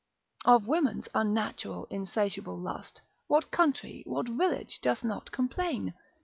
Of 0.45 0.65
women's 0.65 1.07
unnatural, 1.13 1.85
insatiable 1.91 2.57
lust, 2.57 3.01
what 3.27 3.51
country, 3.51 4.01
what 4.07 4.27
village 4.27 4.81
doth 4.81 5.03
not 5.03 5.31
complain? 5.31 5.93